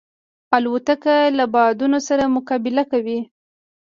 [0.55, 3.19] الوتکه له بادونو سره مقابله کوي.